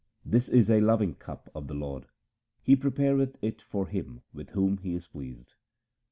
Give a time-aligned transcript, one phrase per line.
[0.25, 2.07] This is a loving cup of the Lord.
[2.63, 5.53] He prepareth it for him with whom He is pleased.